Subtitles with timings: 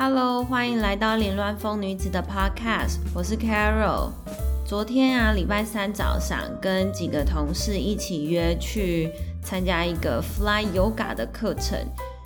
[0.00, 4.12] Hello，欢迎来到凌乱风女子的 Podcast，我是 Carol。
[4.64, 9.10] 昨天啊，礼拜三早上跟几个同事一起约去
[9.42, 11.76] 参加一个 Fly Yoga 的课程，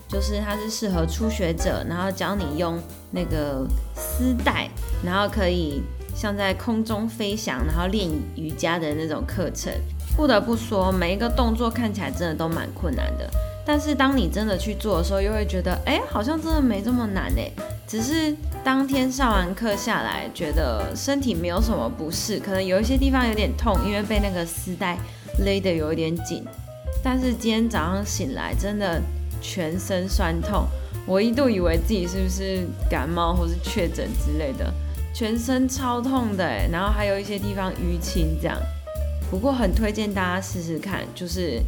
[0.07, 2.79] 就是它是适合初学者，然后教你用
[3.11, 4.69] 那个丝带，
[5.03, 5.83] 然后可以
[6.15, 9.73] 像在空中飞翔，然后练瑜伽的那种课程。
[10.15, 13.31] 不得不说，每一个动作看起来真的都蛮困难的。
[13.65, 17.51] 但是当你真的去做的时候，又会觉得，哎，好像真的没这么难哎。
[17.87, 18.35] 只是
[18.65, 24.99] 当天上完课下来，觉得身体没有什么不适，可能有一些地方有点痛，因为被那个丝带
[25.39, 26.45] 勒得有一点紧。
[27.05, 29.01] 但是今天早上醒来，真的
[29.41, 30.67] 全身酸痛，
[31.07, 34.73] 我一度以为自己是不是感冒或是确诊之类的，
[35.15, 38.59] 全身超痛的，然后还有一些地方淤青这样。
[39.31, 41.63] 不过很推荐大家试试看，就是。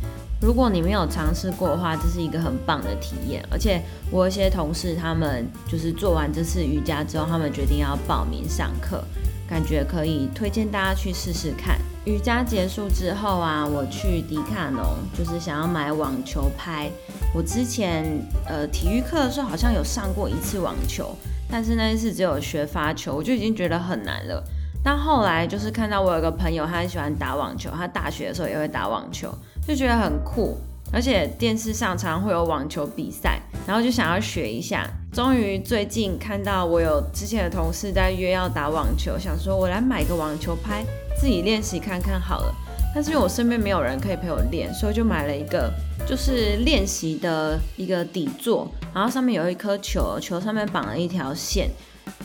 [0.45, 3.43] 如果你没有尝试过的话，这是一个很棒的体验。
[3.51, 3.81] 而且
[4.11, 9.03] 我有一些同事，他们就是做完这次瑜伽之后，他们决定要报名上课，
[9.49, 11.79] 感觉可以推荐大家去试试看。
[12.05, 14.85] 瑜伽结束之后啊，我去迪卡侬，
[15.17, 16.91] 就是想要买网球拍。
[17.35, 18.05] 我之前
[18.47, 21.17] 呃体育课的时候好像有上过一次网球，
[21.51, 24.45] 但是那一次只有学发球，我就已经觉得很难了。
[24.83, 29.35] 但后来就是看到我有个朋友，他很喜欢打网球，他大学的时候也会打网球。
[29.67, 30.57] 就觉得很酷，
[30.93, 34.89] 而且电视上常常会有网球比赛，然后就想要学一下。
[35.13, 40.85] 终于最近看到我有之前的同事在约要打网球，想说我来买个网球拍，
[41.19, 42.55] 自己练习看看好了。
[42.95, 45.73] 但是因为我身边没有人可以陪我练，所以就买了一个
[46.07, 51.71] 就是练习的一个底座，然后上面有一颗球，球上面绑了一条线。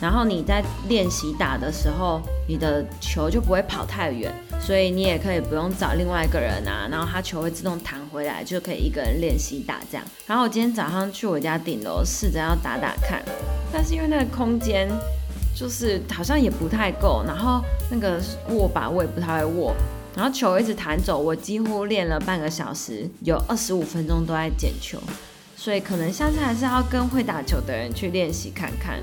[0.00, 10.06] 然后你在练习打的时候，你的球就不会跑太远，所以你也可以不用找另外一个人啊，然后他球会自动弹回来，就可以一个人练习打这样。
[10.26, 13.22] 然后我今天早上去我家顶楼试着要打打看，
[13.72, 14.88] 但是因为那个空间
[15.54, 19.74] 就是好像也不太够，然后那个握把我也不太会握，
[20.16, 24.98] 然后球一直弹走，我几乎练了半个小时，有二十五分钟都在捡球，
[25.56, 28.98] 所以可能下次还是要跟会打球的人去练习看看。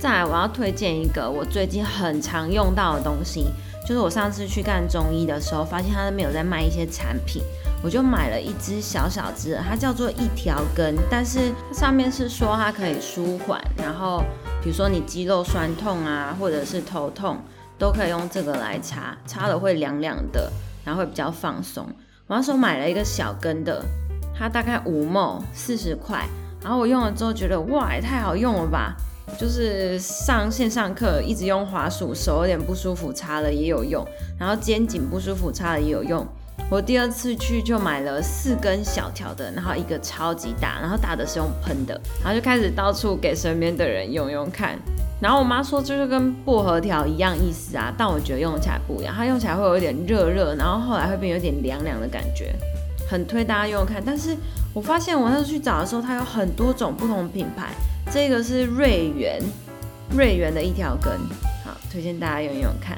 [0.00, 3.48] 再来，我要推荐一个我最近很常用到的东西，
[3.86, 7.42] 就是我上次去看中医的时候，发现他那边有在卖一些产品，
[7.82, 14.24] 我就买了一支小小支，它叫做一条根，但是上面是说它可以舒缓，然后
[14.62, 17.36] 比如说你肌肉酸痛啊，或者是头痛，
[17.78, 20.50] 都可以用这个来擦，擦了会凉凉的，
[20.82, 21.86] 然后会比较放松。
[22.26, 23.84] 我那时候买了一个小根的，
[24.34, 26.26] 它大概五毛四十块，
[26.62, 28.96] 然后我用了之后觉得哇，也太好用了吧。
[29.38, 34.06] 就是上线上课一直用滑鼠，手有点不舒服，擦了也有用。
[34.38, 36.26] 然后肩颈不舒服，擦了也有用。
[36.70, 44.78] 我第二次去就买了四根小条的，然后一个超级大，然后打的是用喷的，然后就开始到处给身边的人用用看。
[45.20, 52.54] 然后我妈说就是跟薄荷条一样意思啊，但我觉得用起来不一样，它用起来会有一点热热，然后后来会变有点凉凉的感觉，
[53.10, 54.00] 很推大家用用看。
[54.04, 54.36] 但是
[54.72, 57.70] 我发现我那时候去找的时候，它有很多种不同品牌。
[58.12, 59.42] 这个是瑞元，
[60.16, 61.12] 瑞元的一条根，
[61.64, 62.96] 好，推荐大家用用看。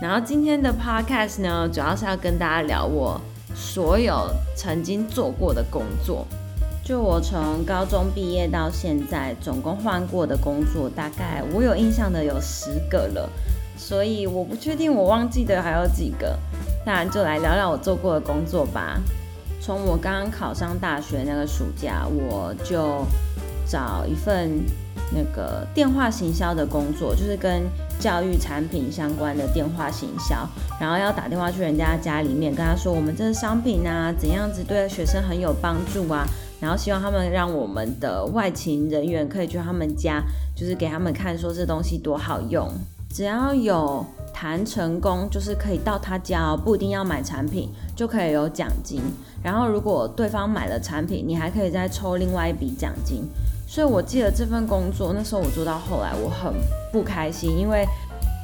[0.00, 3.20] 然后今天的 podcast 呢，主要是要跟大家聊我
[3.54, 6.24] 所有曾经做过的工作。
[6.84, 13.28] 就我从高中毕业到现在，总共换过的工作，大概我有印象的有十个了。
[13.76, 16.36] 所以我不确定我忘记的还有几个，
[16.84, 18.98] 那就来聊聊我做过的工作吧。
[19.60, 23.04] 从我刚刚考上大学那个暑假，我就。
[23.70, 24.50] 找一份
[25.14, 27.64] 那个电话行销的工作，就是跟
[28.00, 30.36] 教育产品相关的电话行销，
[30.80, 36.26] 然后要打电话去人家家里面，跟他说我们这个商品啊怎样子对学生很有帮助啊，
[36.58, 40.24] 然后希望他们让我们的外勤人员可以去他们家，
[40.56, 42.66] 就是给他们看说这东西多好用，
[43.10, 49.00] 只要有谈成功，就是可以到他家，不一定要买产品就可以有奖金，
[49.42, 53.28] 然后如果对方买了产品，你还可以再抽另外一笔奖金。
[53.66, 56.54] 所以，我记得这份工作那时候我做到后来，我很
[56.92, 57.84] 不开心，因为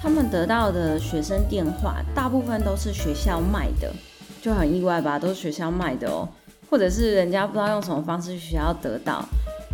[0.02, 3.90] 他们得到的学生电话大部分都是学校卖的，
[4.42, 6.28] 就很意外吧，都是学校卖的哦，
[6.68, 9.24] 或者是人家不知道用什么方式去学校得到，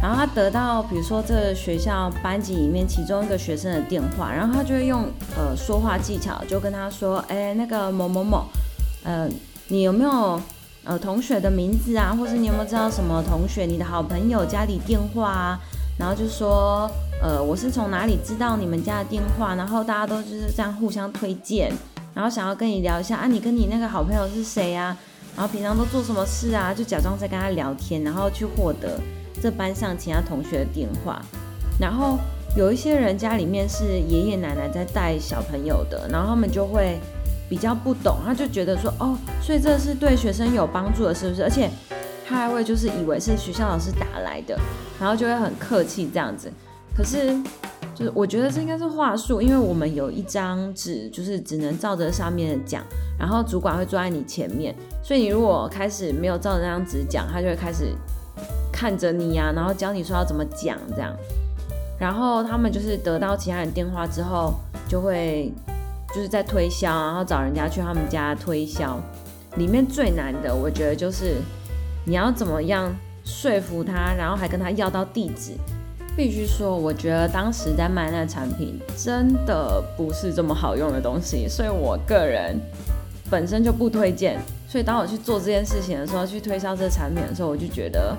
[0.00, 5.04] 然后他得到，比如说这个学校班级里面其中一个学生的电话，然后他就会用
[5.36, 8.46] 呃说话技巧，就跟他说，哎，那个某某某，
[9.04, 9.28] 呃，
[9.68, 10.40] 你有没有？
[10.82, 15.60] 呃，同学的名字啊，或是你有没有知道什么同学，你的好朋友家里电话啊？
[15.98, 19.54] 然后就说，呃，我是从哪里知道你们家的电话？
[19.54, 21.70] 然后大家都就是这样互相推荐，
[22.14, 24.96] 然后想要跟你聊一下啊，你跟你那个好朋友是谁啊？
[25.36, 26.72] 然后平常都做什么事啊？
[26.72, 28.98] 就假装在跟他聊天，然后去获得
[29.40, 31.20] 这班上其他同学的电话。
[31.80, 32.18] 然后
[32.56, 36.98] 有一些人家里面是爷爷奶奶在带小朋友的，然后他们就会
[37.48, 41.42] 比较不懂，他就觉得说哦，所以这是对学生有帮助的，是不是？
[41.42, 41.70] 而且
[42.26, 44.58] 他还会就是以为是学校老师打来的，
[45.00, 46.52] 然后就会很客气这样子。
[46.94, 47.34] 可是
[47.94, 52.84] 就是我觉得这应该是话术，因为我们有一张纸，就是只能照着上面讲，
[53.18, 57.94] 然后主管会坐在你前面，所以你如果开始没有照着那张纸讲，他就会开始
[58.80, 61.14] 看着你呀，然后教你说要怎么讲这样。
[61.98, 64.54] 然后他们就是得到其他人电话之后，
[64.88, 65.52] 就会
[66.14, 68.98] 就是在推销，然后找人家去他们家推销。
[69.56, 71.34] 里面最难的，我觉得就是
[72.06, 72.90] 你要怎么样
[73.22, 75.52] 说服他，然后还跟他要到地址。
[76.16, 82.58] 必须说，我觉得当时在卖那产品真的不是这么好用的东西，所以我个人
[83.30, 84.40] 本身就不推荐。
[84.66, 88.16] 所以当我去做这件事情的时候，去推销这个产品的时候，我就觉得。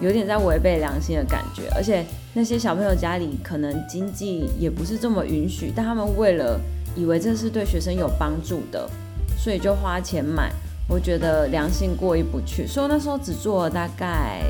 [0.00, 6.60] 有点在违背良心的感觉，而且那些小朋友家里可能经济也不是这么允许，但他们为了
[6.94, 8.88] 以为这是对学生有帮助的，
[9.36, 10.52] 所以就花钱买。
[10.88, 14.42] 我觉得良心过意不去，所以那时候只做了大概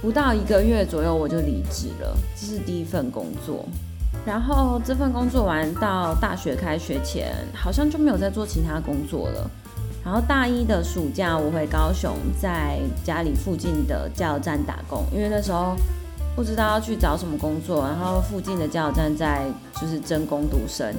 [0.00, 2.16] 不到一个月左右，我就离职了。
[2.34, 3.66] 这是第一份工作，
[4.24, 9.50] 然后这份工作完到大学开学前，好像就没有再做其他工作了。
[10.06, 15.74] 然后大一的暑假，我回高雄，在家里附近的加油站打工，因为那时候
[16.36, 19.44] 不知道要去找什么工作，然后附近的加油站在
[19.80, 20.94] 就是真工读生，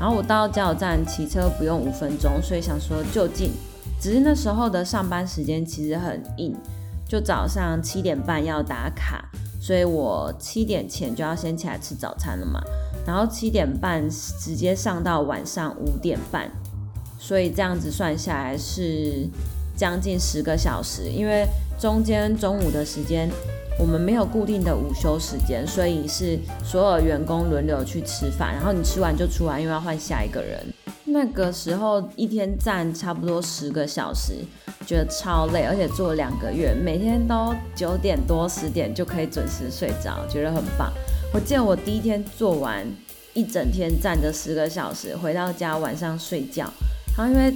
[0.00, 3.50] 然后我到加油站骑车不用五分钟，所以想说就近。
[4.00, 6.56] 只是那时候的上班时间其实很硬，
[7.06, 9.22] 就早上七点半要打卡，
[9.60, 12.58] 所以我七点前就要先起来吃早餐了嘛，
[13.06, 16.50] 然后七点半直接上到晚上五点半。
[17.18, 19.26] 所以这样子算下来是
[19.76, 21.46] 将近十个小时，因为
[21.78, 23.28] 中间中午的时间
[23.78, 30.58] 我们没有固定的午休时间，所以是所有员工轮流去吃饭，然后你吃完就出来，因为要换下一个人。
[31.08, 34.34] 那个时候一天站差不多十个小时，
[34.86, 40.92] 觉得超累，而且做两个月，每天都九点多十点就可以准时睡着，觉得很棒。
[41.32, 42.86] 我记得我第一天做完
[43.34, 46.70] 一整天站着十个小时，回到家晚上睡觉。
[47.16, 47.52] 然后因为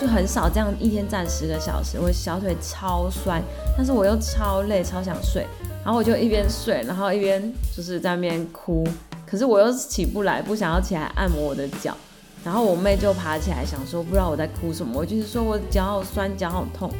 [0.00, 3.42] 就很少这样一天站十个小时，我小腿超酸，
[3.76, 5.46] 但是我又超累，超想睡。
[5.84, 8.86] 然后我就一边睡，然后一边就是在那边哭。
[9.26, 11.96] 可是我又起不来，不想要起来按摩我的脚。
[12.44, 14.92] 然后我妹就爬起来想说，不知道我在哭什么。
[14.98, 16.90] 我就是说我脚好酸，脚好痛。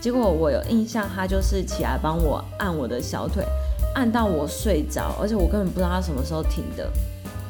[0.00, 3.44] 结果我有印象，她就是起来帮我按我的小腿，
[3.94, 6.90] 按到我睡着，而且我根本不知道她什么时候停的。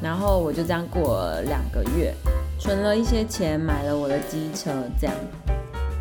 [0.02, 2.14] 然后我就这样过了两个月。
[2.60, 4.70] 存了一些钱，买了我的机车，
[5.00, 5.16] 这样。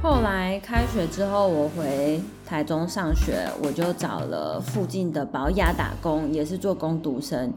[0.03, 7.53] 后来开学之后，我回台中上学，我就找了附近的保雅打工，也是做工读生。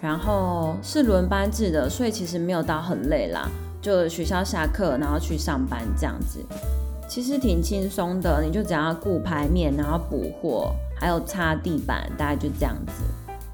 [0.00, 3.48] 然后是轮班制的，所以其实没有到很累啦，
[3.82, 6.38] 就学校下课，然后去上班这样子，
[7.08, 8.40] 其实挺轻松的。
[8.40, 13.02] 你就只要顾排面，然后补货，还有擦地板，大概就这样子。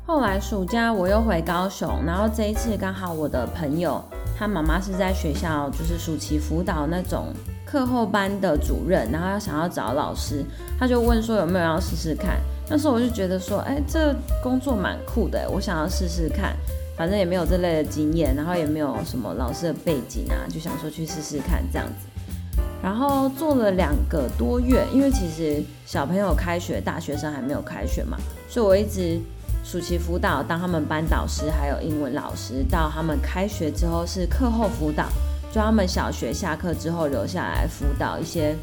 [0.07, 4.05] 后来暑假我又回高雄，然后这一次刚好我的朋友。
[4.41, 7.27] 他妈妈是在学校，就是暑期辅导那种
[7.67, 10.43] 课后班的主任，然后要想要找老师，
[10.79, 12.41] 他就问说有没有要试试看。
[12.67, 16.57] 那时候我就觉得说，哎，这工作蛮酷的，我想要试试看。
[16.97, 22.63] 反正也没有这类的经验，然后也没有什么老师的背景啊，就想说去试试看这样子。
[22.83, 28.17] 然后做了两个多月，因为其实小朋友开学，大学生还没有开学嘛，
[28.49, 29.21] 所以我一直。
[29.63, 35.07] 暑期辅导，当他们班导师，还有英文老师，到他们开学之后是课后辅导，
[35.53, 38.57] 就他们小学下课之后留下来辅导一些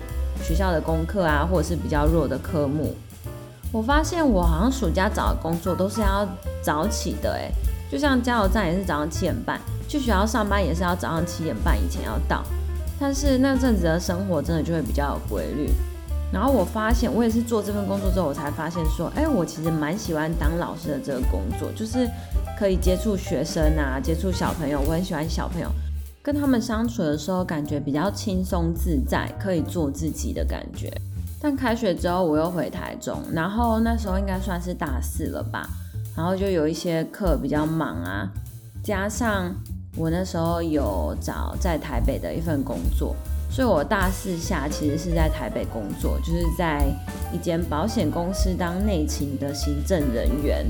[0.43, 2.95] 学校的功课啊，或者是比较弱的科目。
[3.71, 6.27] 我发现我好像暑假找的工作都是要
[6.61, 7.51] 早起的，诶，
[7.91, 12.43] 就像加油站也是早上七点半，去学校上班也是要早上七点半以前要到，
[12.99, 15.71] 但是那阵子的生活真的就会比较有规律。
[16.31, 22.10] 然后我发现，我也是做这份工作之后，我才发现说，哎，我其实蛮喜欢当老师的这个工作，就是
[22.60, 25.69] 可以接触学生啊，接触小朋友，我很喜欢小朋友，
[26.22, 30.91] 跟他们相处的时候，感觉比较轻松自在，可以做自己的感觉。
[31.39, 35.69] 但开学之后，我又回台中，然后那时候应该算是大四了吧，
[36.15, 38.27] 然后就有一些课比较忙啊，
[38.84, 39.55] 加上
[39.96, 43.15] 我那时候有找在台北的一份工作。
[43.49, 46.85] 所以，我大四下其实是在台北工作，就是在
[47.33, 50.65] 一间保险公司当内勤的行政人员。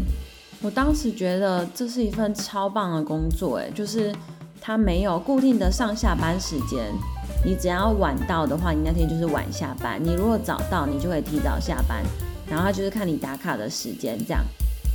[0.62, 4.14] 我当时觉得这是一份超棒的工作，诶，就是
[4.62, 6.94] 它没有固定的上下班时间，
[7.46, 12.04] 你只要晚到的话，你那天就是晚下班；你如果早到，你就会提早下班。
[12.50, 14.42] 然后它就是看你打卡的时间这样。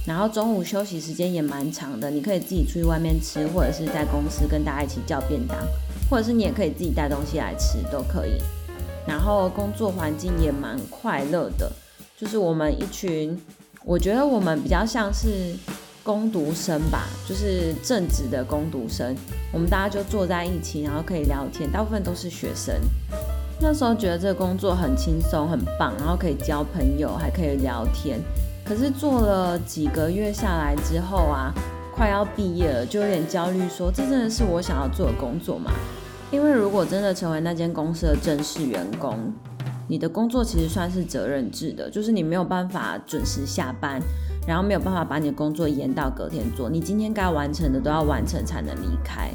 [0.04, 5.56] 然后中午休息时间也蛮长的，你可以自己出去外面吃，或者是在公司跟大家一起叫便当，
[6.12, 8.32] 或者是你也可以自己带东西来吃都可以。
[9.06, 11.72] 然后工作环境也蛮快乐的，
[12.14, 13.40] 就是我们一群，
[13.82, 15.56] 我觉得我们比较像是
[16.02, 19.16] 攻读生吧，就是正直的攻读生。
[19.54, 22.74] 我们大家就坐在一起，然后可以聊天，大部分都是学生。
[23.58, 28.20] 那时候觉得这个工作很轻松，很棒，然后可以交朋友，还可以聊天。
[28.66, 31.54] 可是做了几个月下来之后啊，
[31.96, 35.72] 快要毕业了，就有点焦虑，说这真的是我想要做的工作吗？
[36.32, 39.14] 因为如果真的成为那间公司的正式员工，
[39.86, 44.00] 你的工作其实算是责任制的，就是你没有办法准时下班，
[44.46, 49.30] 然后没有办法把你的工作延到隔天做，你今天该完成的都要完成才能离开。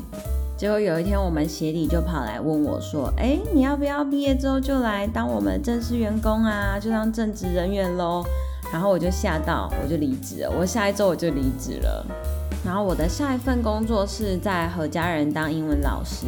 [0.57, 6.79] 结果有一天，我们协理就跑来问我说：“哎，你要不要毕业之后就来当我们正式员工啊？
[6.79, 8.23] 就当正职人员喽？”
[8.73, 10.51] 然后我就吓到，我就离职了。
[10.59, 12.03] 我下一周我就离职了。
[12.65, 16.25] 然后我的下一份工作是在和家人当英文老师。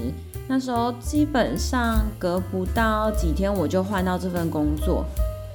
[0.51, 5.05] 那时候基本上隔不到几天我就换到这份工作。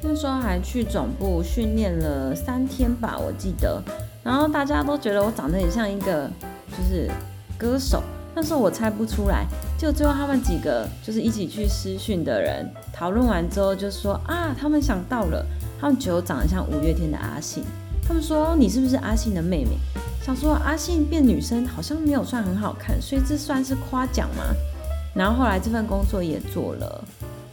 [0.01, 3.83] 那时候还去总部训练了三天吧，我记得。
[4.23, 6.31] 然后大家都觉得我长得很像一个
[6.71, 7.11] 就是
[7.59, 8.01] 歌手。
[8.37, 9.45] 那时候我猜不出来。
[9.77, 15.45] 就最后他们几个就是一起去私训的人讨论完之后就说啊，他们想到了。
[15.81, 17.65] 他们觉得我长得像五月天的阿信，
[18.07, 19.73] 他们说你是不是阿信的妹妹？
[20.23, 24.45] 想说阿信变女生好像没有算很好看，所以这算是夸奖吗？
[25.15, 27.05] 然后后来这份工作也做了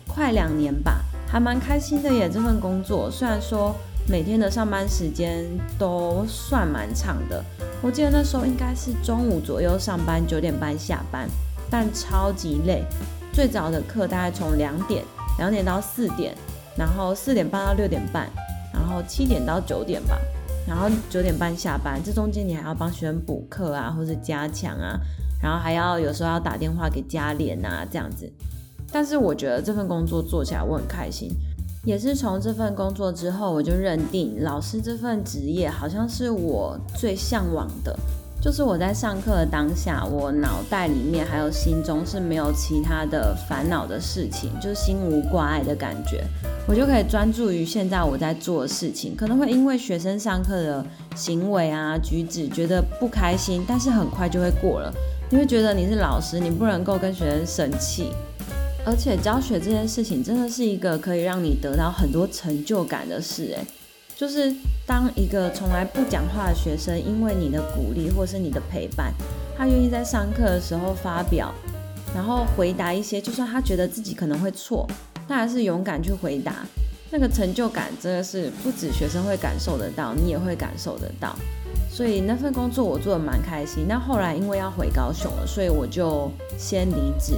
[0.07, 2.29] 快两年吧，还蛮开心的耶。
[2.29, 3.75] 这份工作虽然说
[4.07, 5.45] 每天的上班时间
[5.77, 7.43] 都算蛮长的，
[7.81, 11.29] 我记得那时候应该是中午左右上班，九点半下班，
[11.69, 12.83] 但超级累。
[13.31, 15.03] 最早的课大概从两点，
[15.37, 16.35] 两点到四点。
[16.77, 18.29] 然后四点半到六点半，
[18.73, 20.17] 然后七点到九点吧，
[20.65, 22.01] 然后九点半下班。
[22.01, 24.97] 这中间你还要帮学生补课啊，或者加强啊，
[25.41, 28.31] 然后还要有时候要打电话给家联啊，这样子。
[28.91, 31.31] 但是我觉得这份工作做起来我很开心，
[31.85, 37.97] 也是从这份工作之后，我就认定老师这份职业好像是我最向往的。
[38.43, 46.23] 就是我在上课的当下，我脑袋里面还有心中是没有其他的烦恼的事情，就是心无挂碍的感觉，
[46.67, 49.15] 我就可以专注于现在我在做的事情。
[49.15, 50.83] 可能会因为学生上课的
[51.15, 54.91] 行为啊举止觉得不开心，但是很快就会过了。
[55.33, 58.11] 你会觉得你是老师，你不能够跟学生生气，
[58.85, 63.65] 而且教学这件事情真的是一个可以让你得到很多成就感的事，诶。
[64.13, 64.53] 就是
[64.85, 69.13] 当一个从来不讲话的学生，因为你的鼓励或是你的陪伴，
[69.57, 71.53] 他愿意在上课的时候发表，
[72.13, 74.85] 然后回答一些，就算他觉得自己可能会错，
[75.29, 76.57] 他还是勇敢去回答，
[77.09, 81.33] 那个成就感真的是不止学生会感受得到，你也会感受得到。
[82.01, 83.85] 所以那份工作我做的蛮开心。
[83.87, 87.35] 那后来因为要回高雄了，所以我就先离职。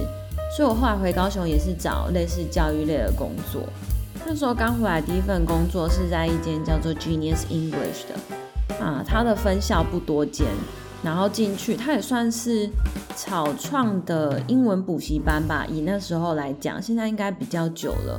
[0.56, 3.60] 所以我后来回高雄也是找类似教育类的工作。
[4.24, 10.46] 那时候刚回来，第一份工作是在一间叫做 Genius English 的啊，它的分校不多间，
[11.02, 12.70] 然后进去，它也算是
[13.14, 15.66] 草创的英文补习班吧。
[15.68, 18.18] 以那时候来讲，现在应该比较久了。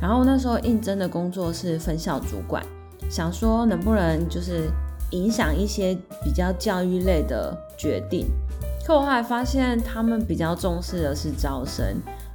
[0.00, 2.64] 然后那时候应征的工作是分校主管，
[3.10, 4.70] 想说能不能就是
[5.14, 8.26] 影响一些比较教育类的决定。
[8.84, 11.84] 可我后来发现，他们比较重视的是招生。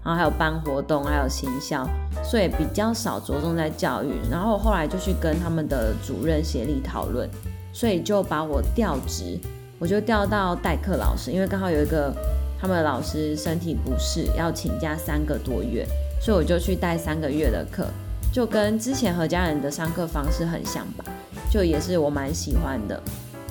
[0.01, 1.85] 然后还有办活动，还有行销，
[2.23, 4.13] 所以比较少着重在教育。
[4.31, 7.29] 然后我后来就去跟他们的主任协力讨论，
[7.73, 9.37] 所以就把我调职，
[9.77, 12.15] 我就调到代课老师，因为刚好有一个
[12.59, 15.85] 他们的老师身体不适，要请假三个多月，
[16.21, 17.85] 所以我就去带三个月的课，
[18.33, 21.03] 就跟之前何家人的上课方式很像吧，
[21.49, 23.01] 就也是我蛮喜欢的。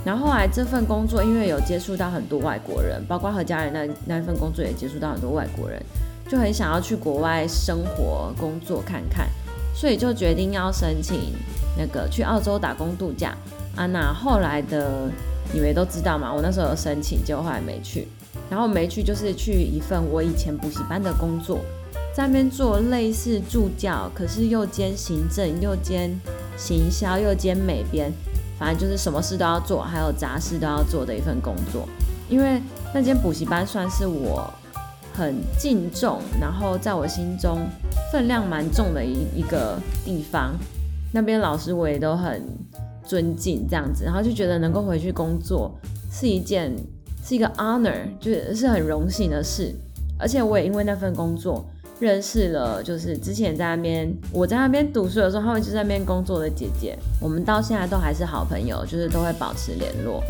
[0.04, 5.82] 然后后来这份工作，因为有接触到很多外国人，包括和家人那那份工作也接触到很多外国人。
[6.30, 9.26] 就很想要去国外生活工作看看，
[9.74, 11.32] 所以就决定要申请
[11.74, 13.34] 那个去澳洲打工度假。
[13.74, 15.10] 啊，那后来的
[15.54, 18.06] 你们都知道嘛，我那时候有申请，结果后来没去。
[18.50, 21.60] 然后没去就是去一份我以前补习班的工作，
[22.14, 26.10] 在那边做类似助教，可是又兼行政，又兼
[26.58, 28.12] 行销，又兼美编，
[28.58, 31.88] 反正就是什么事都要做，还有杂事都要做的一份工作。
[32.28, 32.60] 因为
[32.92, 34.52] 那间补习班算是我。
[35.14, 37.66] 很敬重，然后在我心中
[38.12, 40.54] 分量蛮重的一一个地方，
[41.12, 42.40] 那边老师我也都很
[43.04, 45.76] 尊敬，这样子，然后就觉得能够回去工作
[46.08, 46.72] 是一件
[47.24, 49.74] 是一个 honor，就是是很荣幸的事，
[50.20, 51.68] 而且我也因为那份工作
[52.00, 60.22] 认识了，就是之前在那边我在那边读书的时候，他们就在那边工作的姐姐，我们到现在都还是好朋友，就是都会保持联络。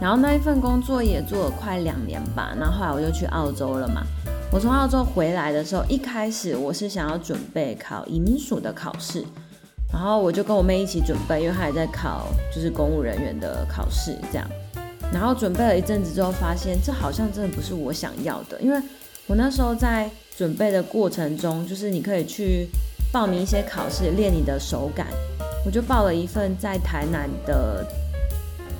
[0.00, 4.02] 然后那一份工作也做了快两年吧，然后后来我就去澳洲了嘛。
[4.50, 9.24] 我从澳洲回来的时候，一开始我是想要准备考移民署的考试，
[9.92, 14.46] 然后我就跟我妹一起准备，因为她也在考就是公务人员的考试这样。
[15.12, 18.82] 然后准备了一阵子之后，发现这好像真的不是我想要的，因为
[19.28, 22.68] 我那时候在准备的过程中，就是你可以去
[23.12, 25.06] 报名一些考试，练你的手感。
[25.64, 27.86] 我就报了一份在台南的。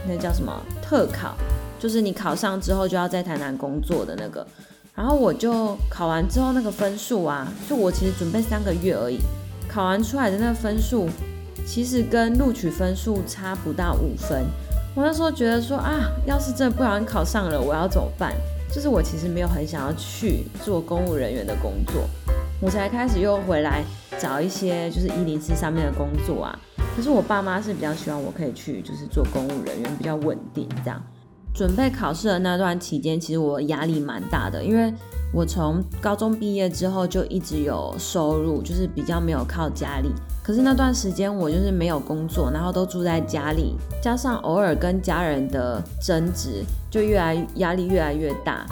[0.07, 1.35] 那叫什么特考？
[1.79, 4.47] 就是你考上之后就要在台南工作的那个。
[4.95, 9.19] 然后我就考完之后那个分数啊，就我其实准备三个月而已，
[9.67, 11.09] 考完出来的那个分数，
[11.67, 14.45] 其实跟录取分数差不到五分。
[14.95, 18.35] 我那时候觉得说啊，要是真的不小心考上了，我要怎么办？
[18.75, 22.03] 就是我其实没有很想要去做公务人员的工作，
[22.61, 23.85] 我才开始又回来
[24.19, 26.59] 找一些就是一零四上面的工作啊。
[26.97, 31.01] 可是我爸妈是比较希望我可以去，就是做公务人员比较稳定这样。
[31.55, 34.93] 准备考试的那段期间，其实我压力蛮大的，因为
[35.33, 40.11] 我从高中毕业之后就一直有收入，就是比较没有靠家里。
[40.45, 48.67] 可是那段时间我就是没有工作，然后都住在家里，加上偶尔跟家人的争执，就越来压力越来越大。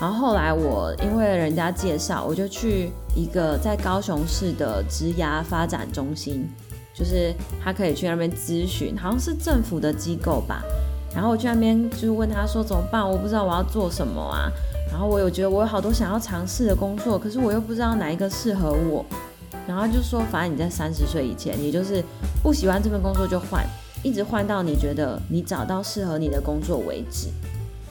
[0.00, 6.48] 然后后来我因为人家介绍，我就去一个在高雄市的职涯发展中心。
[6.94, 10.62] 就是他可以去那边咨询，好像是政府的机构吧。
[11.14, 13.06] 然后我去那边就问他说怎么办？
[13.06, 14.48] 我不知道我要做什么啊。
[14.90, 19.04] 然后我有觉得我有好多想要尝试的工作，可是我又不知道哪一个适合我。
[19.66, 22.02] 然后就说反正你在三十岁以前，你就是
[22.42, 23.66] 不喜欢这份工作就换，
[24.02, 27.28] 一直换到你觉得你找到适合你的工作为止。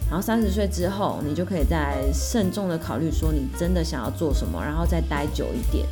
[0.07, 5.85] 然后三十岁之后，你就可以再慎重的考虑说你真的想要做什么，然后再待久一点。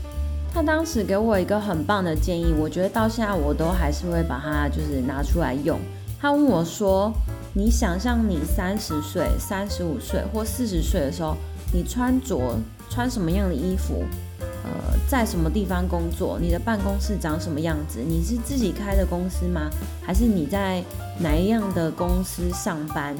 [0.53, 5.79] 他当时给我一个很棒的建议，我觉得到现在我都还是会把它就是拿出来用。
[6.21, 7.11] 他问我说
[7.53, 11.35] ：“你想象你三十岁、三十五岁或四十岁的时候，
[11.73, 12.55] 你穿着
[12.87, 14.03] 穿什么样的衣服？
[14.63, 14.69] 呃，
[15.07, 16.39] 在什么地方工作？
[16.39, 17.99] 你的办公室长什么样子？
[17.99, 19.69] 你是自己开的公司吗？
[20.01, 20.83] 还是你在
[21.19, 23.15] 哪一样的公司上班？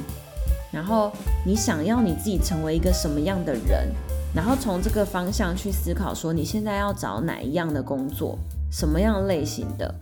[0.71, 1.12] 然后
[1.45, 3.91] 你想要你自己成为一个什么样的人？”
[4.34, 8.36] 然后从这个方向去思考，说你现在要找哪一样的工作，
[8.71, 9.93] 什么样类型的。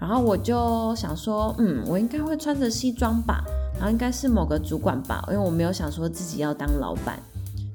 [0.00, 7.20] 然后我就想说，嗯，我应该会穿着西装吧，然后应该是某个主管吧，因为我没有想说自己要当老板。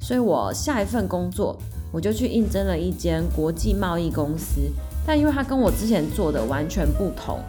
[0.02, 1.58] 所以我下一份工作，
[1.96, 4.60] 我就去应征了一间国际贸易公司，
[5.08, 7.40] 但因为他跟我之前做的完全不同，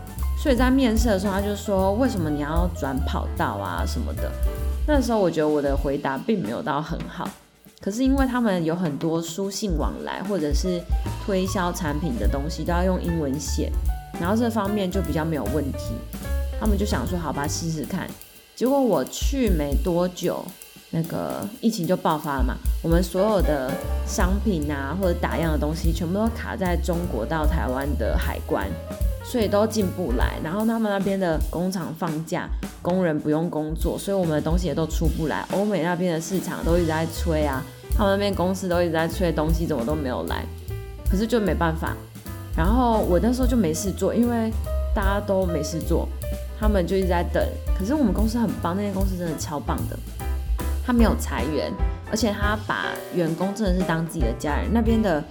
[0.40, 4.30] 所以在面试的时候他就说，为什么你要转跑道啊什么的。
[4.86, 7.28] 那时候我觉得我的回答并没有到很好。
[7.80, 10.80] 可是因为他们有很多书信往来，或者是
[11.24, 13.72] 推销产品的东西都要用英文写，
[14.20, 15.96] 然后这方面就比较没有问题。
[16.60, 18.08] 他们就想说好吧，试试看。
[18.54, 20.44] 结果我去没多久，
[20.90, 22.54] 那个疫情就爆发了嘛。
[22.82, 23.70] 我们所有的
[24.06, 28.68] 商品啊或者打样的东西，全部都卡在中国到台湾的海关，
[29.24, 30.34] 所以都进不来。
[30.42, 32.48] 然后他们那边的工厂放假，
[32.80, 35.44] 工人不用工作，所以我们的东西也都出不来。
[35.52, 37.62] 欧美那边的市场都一直在催啊。
[37.96, 40.44] 他们那边公司都一直在催东西，怎么都没有来，
[41.10, 41.96] 可是就没办法。
[42.54, 44.52] 然后我那时候就没事做，因为
[44.94, 46.06] 大家都没事做，
[46.60, 47.42] 他们就一直在等。
[47.78, 49.98] 可是我们公司很棒，那间公司真的超棒的，
[50.86, 51.72] 他没有裁员，
[52.10, 54.72] 而且他把员工真的是当自己的家人。
[54.72, 55.22] 那边的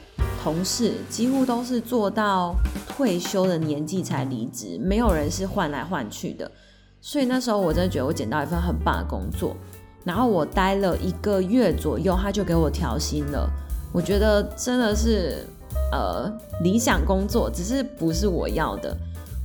[0.43, 2.53] 同事几乎都是做到
[2.85, 6.51] 退休的年纪才离职，没有人是换来换去的。
[6.99, 9.55] 所以那时候我真的觉得我捡到一份很棒的工作。
[10.03, 13.49] 然后我待了一个月左右，他就给我调薪了。
[13.93, 15.47] 我觉得真的是
[15.91, 18.95] 呃理想工作，只是不是我要的。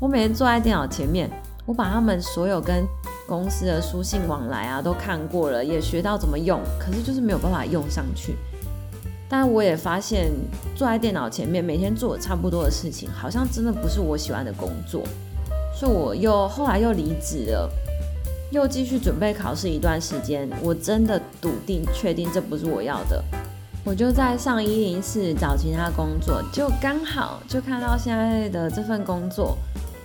[0.00, 1.30] 我每天坐在电脑前面，
[1.70, 2.84] 我把他们所有跟
[3.28, 8.34] 公司的书信往来啊都看过了，也学到怎么用，可是就是没有办法用上去。
[9.28, 10.32] 但我也发现
[10.74, 15.04] 坐在电脑前面每天做差不多的事情，好像真的不是我喜欢的工作，
[15.72, 17.70] 所以我又后来又离职了。
[18.50, 23.22] 又继续准备考试一段时间，我真的笃定确定这不是我要的，
[23.84, 29.56] 我就在上一零四找其他工作，就刚好就看到现在的这份工作。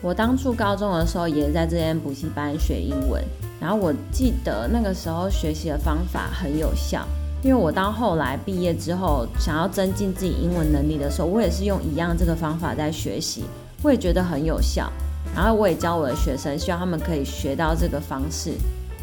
[0.05, 3.19] 我当初高中的时候也在这间补习班学英文，
[3.59, 7.03] 然后我记得那个时候学习的方法很有效，
[7.41, 13.45] 因为我到后来毕业之后想要增进自己英文能力的时候，我也是用一样这个方法在学习，
[13.81, 14.91] 我也觉得很有效。
[15.35, 18.51] 然后我也教我的学生，希望他们可以学到这个方式，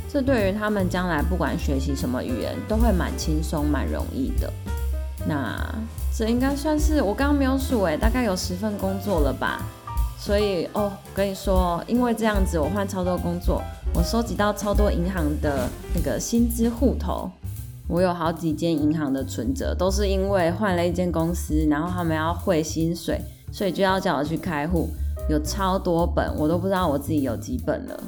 [0.09, 4.49] 这对于他们将来不管学习什么语言都会蛮轻松、蛮容易的。
[5.27, 5.59] 那
[6.17, 9.67] 这应该算是我刚刚没有数诶，大概有十份工作了吧。
[10.25, 13.61] 所以哦，跟你说，因为这样子我换超多工作，
[13.93, 17.29] 我收集到超多银行的那个薪资户头。
[17.89, 24.91] 我有好几间银行的存折，都是因为换了一间公司，然后他们要汇薪水，所以就要叫我去开户。
[25.29, 28.01] 有超多本，我都不知道我自己有几本了。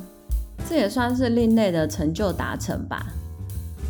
[0.68, 3.04] 这也算是另类的成就达成吧。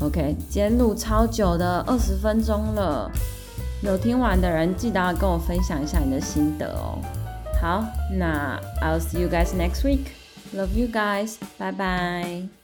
[0.00, 3.10] OK，今天录超久的，二十分钟了。
[3.82, 6.98] 有听完的人，记得要跟我分享一下你的心得哦。
[7.64, 10.12] 好，那 I'll see you guys next week.
[10.52, 11.38] Love you guys.
[11.58, 12.63] Bye bye.